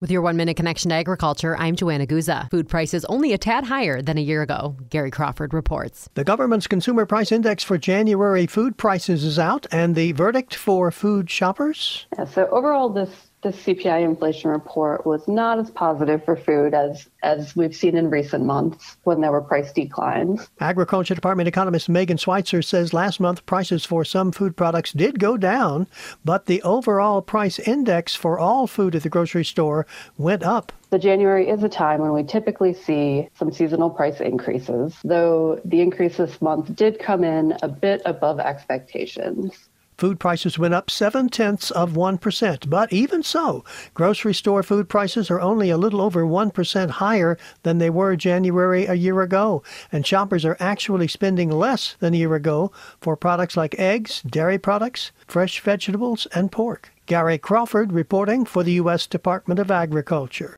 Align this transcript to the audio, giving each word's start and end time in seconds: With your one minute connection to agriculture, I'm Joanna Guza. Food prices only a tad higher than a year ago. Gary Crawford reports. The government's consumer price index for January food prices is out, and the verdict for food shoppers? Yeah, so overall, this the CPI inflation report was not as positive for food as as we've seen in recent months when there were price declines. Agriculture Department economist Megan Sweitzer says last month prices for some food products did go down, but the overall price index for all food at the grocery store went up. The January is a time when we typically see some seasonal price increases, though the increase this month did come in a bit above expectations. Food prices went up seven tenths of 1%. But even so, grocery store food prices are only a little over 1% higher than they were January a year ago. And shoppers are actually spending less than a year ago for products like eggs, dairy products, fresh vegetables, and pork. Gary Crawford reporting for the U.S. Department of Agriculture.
With 0.00 0.12
your 0.12 0.22
one 0.22 0.36
minute 0.36 0.56
connection 0.56 0.90
to 0.90 0.94
agriculture, 0.94 1.56
I'm 1.56 1.74
Joanna 1.74 2.06
Guza. 2.06 2.48
Food 2.52 2.68
prices 2.68 3.04
only 3.06 3.32
a 3.32 3.38
tad 3.38 3.64
higher 3.64 4.00
than 4.00 4.16
a 4.16 4.20
year 4.20 4.42
ago. 4.42 4.76
Gary 4.90 5.10
Crawford 5.10 5.52
reports. 5.52 6.08
The 6.14 6.22
government's 6.22 6.68
consumer 6.68 7.04
price 7.04 7.32
index 7.32 7.64
for 7.64 7.78
January 7.78 8.46
food 8.46 8.76
prices 8.76 9.24
is 9.24 9.40
out, 9.40 9.66
and 9.72 9.96
the 9.96 10.12
verdict 10.12 10.54
for 10.54 10.92
food 10.92 11.28
shoppers? 11.28 12.06
Yeah, 12.16 12.26
so 12.26 12.46
overall, 12.52 12.90
this 12.90 13.10
the 13.42 13.50
CPI 13.50 14.02
inflation 14.02 14.50
report 14.50 15.06
was 15.06 15.28
not 15.28 15.58
as 15.58 15.70
positive 15.70 16.24
for 16.24 16.36
food 16.36 16.74
as 16.74 17.08
as 17.22 17.54
we've 17.54 17.74
seen 17.74 17.96
in 17.96 18.10
recent 18.10 18.44
months 18.44 18.96
when 19.04 19.20
there 19.20 19.30
were 19.30 19.40
price 19.40 19.72
declines. 19.72 20.48
Agriculture 20.60 21.14
Department 21.14 21.46
economist 21.46 21.88
Megan 21.88 22.18
Sweitzer 22.18 22.62
says 22.62 22.92
last 22.92 23.20
month 23.20 23.46
prices 23.46 23.84
for 23.84 24.04
some 24.04 24.32
food 24.32 24.56
products 24.56 24.92
did 24.92 25.20
go 25.20 25.36
down, 25.36 25.86
but 26.24 26.46
the 26.46 26.60
overall 26.62 27.22
price 27.22 27.58
index 27.60 28.14
for 28.14 28.38
all 28.38 28.66
food 28.66 28.96
at 28.96 29.02
the 29.02 29.08
grocery 29.08 29.44
store 29.44 29.86
went 30.16 30.42
up. 30.42 30.72
The 30.90 30.98
January 30.98 31.48
is 31.48 31.62
a 31.62 31.68
time 31.68 32.00
when 32.00 32.12
we 32.12 32.24
typically 32.24 32.74
see 32.74 33.28
some 33.34 33.52
seasonal 33.52 33.90
price 33.90 34.20
increases, 34.20 34.96
though 35.04 35.60
the 35.64 35.80
increase 35.80 36.16
this 36.16 36.40
month 36.40 36.74
did 36.74 36.98
come 36.98 37.22
in 37.22 37.56
a 37.62 37.68
bit 37.68 38.02
above 38.04 38.40
expectations. 38.40 39.68
Food 39.98 40.20
prices 40.20 40.60
went 40.60 40.74
up 40.74 40.90
seven 40.90 41.28
tenths 41.28 41.72
of 41.72 41.94
1%. 41.94 42.70
But 42.70 42.92
even 42.92 43.24
so, 43.24 43.64
grocery 43.94 44.32
store 44.32 44.62
food 44.62 44.88
prices 44.88 45.28
are 45.28 45.40
only 45.40 45.70
a 45.70 45.76
little 45.76 46.00
over 46.00 46.24
1% 46.24 46.90
higher 46.90 47.36
than 47.64 47.78
they 47.78 47.90
were 47.90 48.14
January 48.14 48.86
a 48.86 48.94
year 48.94 49.20
ago. 49.22 49.64
And 49.90 50.06
shoppers 50.06 50.44
are 50.44 50.56
actually 50.60 51.08
spending 51.08 51.50
less 51.50 51.96
than 51.98 52.14
a 52.14 52.16
year 52.16 52.36
ago 52.36 52.70
for 53.00 53.16
products 53.16 53.56
like 53.56 53.74
eggs, 53.76 54.22
dairy 54.22 54.56
products, 54.58 55.10
fresh 55.26 55.60
vegetables, 55.60 56.28
and 56.32 56.52
pork. 56.52 56.92
Gary 57.06 57.38
Crawford 57.38 57.90
reporting 57.90 58.44
for 58.44 58.62
the 58.62 58.74
U.S. 58.74 59.06
Department 59.06 59.58
of 59.58 59.70
Agriculture. 59.70 60.56